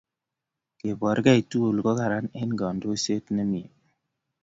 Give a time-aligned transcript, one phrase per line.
[0.79, 3.67] kepoor kei tugul ko Karan eng kandoishet ne mie